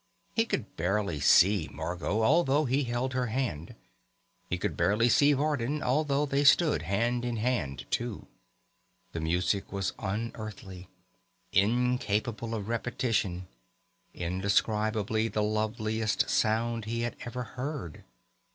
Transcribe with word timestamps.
He 0.33 0.45
could 0.45 0.75
barely 0.75 1.19
see 1.19 1.69
Margot, 1.71 2.23
although 2.23 2.65
he 2.65 2.85
held 2.85 3.13
her 3.13 3.27
hand. 3.27 3.75
He 4.49 4.57
could 4.57 4.75
barely 4.75 5.09
see 5.09 5.31
Vardin 5.33 5.83
although 5.83 6.25
they 6.25 6.43
stood 6.43 6.81
hand 6.81 7.23
in 7.23 7.37
hand 7.37 7.85
too. 7.91 8.25
The 9.11 9.19
music 9.19 9.71
was 9.71 9.93
un 9.99 10.31
Earthly, 10.33 10.87
incapable 11.51 12.55
of 12.55 12.67
repetition, 12.67 13.47
indescribably 14.15 15.27
the 15.27 15.43
loveliest 15.43 16.27
sound 16.31 16.85
he 16.85 17.01
had 17.01 17.15
ever 17.23 17.43
heard. 17.43 18.03